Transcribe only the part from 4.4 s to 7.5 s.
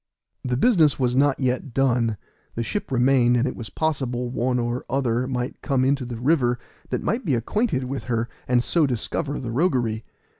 or other might come into the river that might be